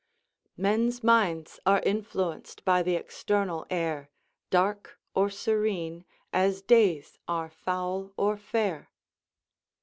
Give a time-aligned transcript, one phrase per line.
[0.57, 4.09] "Men's minds are influenc'd by th' external air,
[4.49, 8.89] Dark or serene, as days are foul or fair."